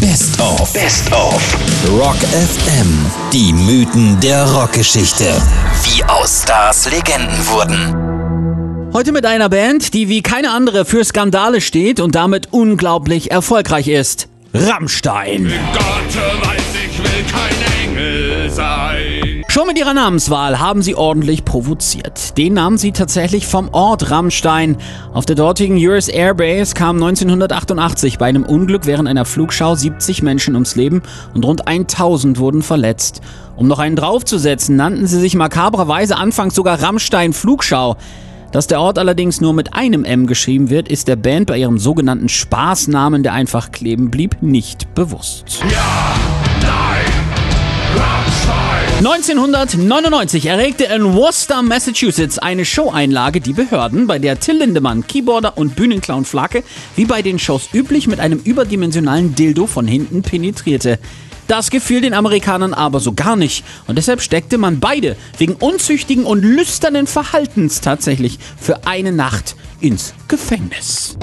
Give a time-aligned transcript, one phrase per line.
[0.00, 0.72] Best of.
[0.72, 1.56] Best of.
[1.90, 3.06] Rock FM.
[3.32, 5.24] Die Mythen der Rockgeschichte.
[5.82, 8.92] Wie aus Stars Legenden wurden.
[8.92, 13.88] Heute mit einer Band, die wie keine andere für Skandale steht und damit unglaublich erfolgreich
[13.88, 14.28] ist.
[14.54, 15.52] Rammstein.
[15.72, 15.82] Gott
[16.46, 19.37] weiß, ich will kein Engel sein.
[19.58, 22.38] Schon mit ihrer Namenswahl haben sie ordentlich provoziert.
[22.38, 24.76] Den nahmen sie tatsächlich vom Ort Rammstein.
[25.12, 30.54] Auf der dortigen US Airbase kamen 1988 bei einem Unglück während einer Flugschau 70 Menschen
[30.54, 31.02] ums Leben
[31.34, 33.20] und rund 1000 wurden verletzt.
[33.56, 37.96] Um noch einen draufzusetzen, nannten sie sich makabrerweise anfangs sogar Rammstein Flugschau.
[38.52, 41.78] Dass der Ort allerdings nur mit einem M geschrieben wird, ist der Band bei ihrem
[41.78, 45.64] sogenannten Spaßnamen, der einfach kleben blieb, nicht bewusst.
[45.68, 46.27] Ja.
[48.98, 55.76] 1999 erregte in Worcester, Massachusetts eine Showeinlage die Behörden, bei der Till Lindemann, Keyboarder und
[55.76, 56.64] Bühnenclown Flake
[56.96, 60.98] wie bei den Shows üblich mit einem überdimensionalen Dildo von hinten penetrierte.
[61.46, 66.24] Das gefiel den Amerikanern aber so gar nicht und deshalb steckte man beide wegen unzüchtigen
[66.24, 71.16] und lüsternen Verhaltens tatsächlich für eine Nacht ins Gefängnis.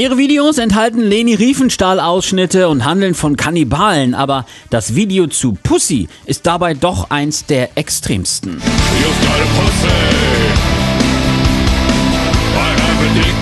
[0.00, 6.46] Ihre Videos enthalten Leni Riefenstahl-Ausschnitte und handeln von Kannibalen, aber das Video zu Pussy ist
[6.46, 8.52] dabei doch eins der extremsten.
[8.52, 9.88] Just got a pussy.
[12.54, 13.40] I have a dick.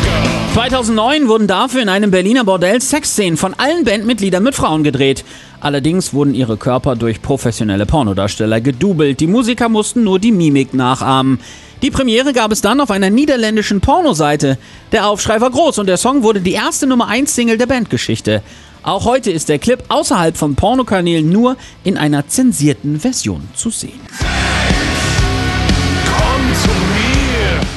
[0.55, 5.25] 2009 wurden dafür in einem Berliner Bordell Sexszenen von allen Bandmitgliedern mit Frauen gedreht.
[5.61, 9.21] Allerdings wurden ihre Körper durch professionelle Pornodarsteller gedoubelt.
[9.21, 11.39] Die Musiker mussten nur die Mimik nachahmen.
[11.81, 14.59] Die Premiere gab es dann auf einer niederländischen Pornoseite.
[14.91, 18.43] Der Aufschrei war groß und der Song wurde die erste Nummer 1 Single der Bandgeschichte.
[18.83, 24.01] Auch heute ist der Clip außerhalb von Pornokanälen nur in einer zensierten Version zu sehen.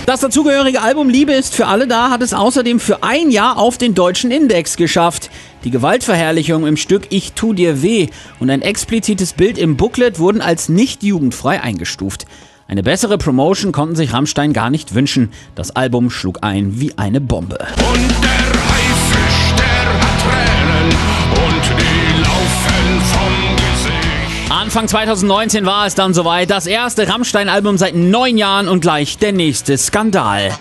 [0.08, 3.78] Das dazugehörige Album Liebe ist für alle da hat es außerdem für ein Jahr auf
[3.78, 5.30] den deutschen Index geschafft.
[5.64, 8.08] Die Gewaltverherrlichung im Stück Ich tu dir weh
[8.40, 12.26] und ein explizites Bild im Booklet wurden als nicht jugendfrei eingestuft.
[12.72, 15.34] Eine bessere Promotion konnten sich Rammstein gar nicht wünschen.
[15.56, 17.58] Das Album schlug ein wie eine Bombe.
[17.60, 20.88] Und der Haifisch, der hat Tränen.
[21.36, 24.52] Und die laufen vom Gesicht.
[24.52, 26.50] Anfang 2019 war es dann soweit.
[26.50, 30.52] Das erste Rammstein-Album seit neun Jahren und gleich der nächste Skandal.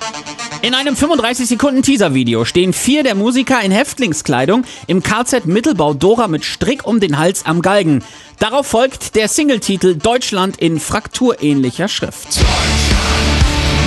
[0.62, 6.28] In einem 35 Sekunden Teaser-Video stehen vier der Musiker in Häftlingskleidung im KZ Mittelbau Dora
[6.28, 8.04] mit Strick um den Hals am Galgen.
[8.38, 12.40] Darauf folgt der Singletitel Deutschland in frakturähnlicher Schrift.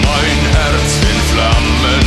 [0.01, 2.01] Mein Herz in Flammen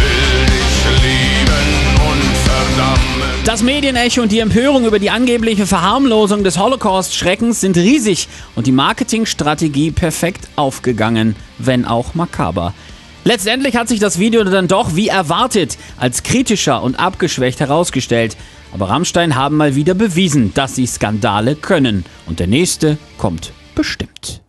[0.00, 3.30] will dich lieben und verdammen.
[3.46, 8.72] Das Medienecho und die Empörung über die angebliche Verharmlosung des Holocaust-Schreckens sind riesig und die
[8.72, 12.74] Marketingstrategie perfekt aufgegangen, wenn auch makaber.
[13.24, 18.36] Letztendlich hat sich das Video dann doch wie erwartet als kritischer und abgeschwächt herausgestellt.
[18.72, 22.04] Aber Rammstein haben mal wieder bewiesen, dass sie Skandale können.
[22.26, 24.40] Und der nächste kommt bestimmt.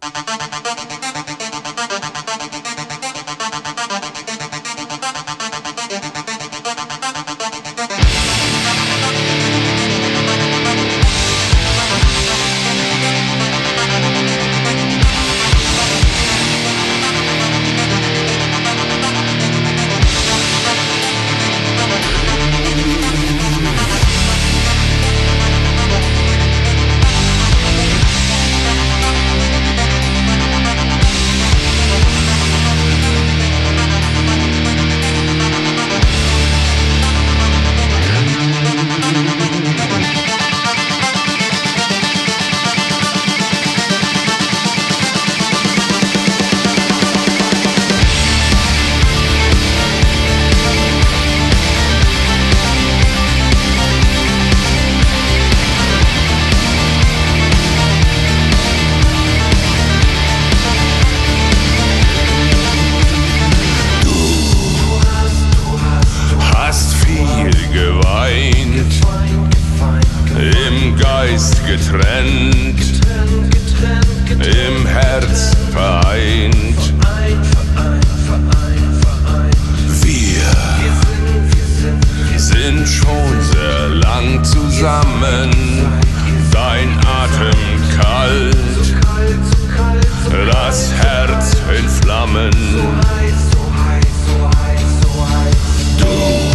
[91.01, 92.51] Herz in Flammen.
[92.53, 95.57] So heiß, so heiß, so heiß, so heiß.
[95.97, 96.50] Du